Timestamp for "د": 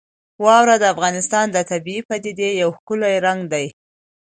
0.79-0.85, 1.51-1.57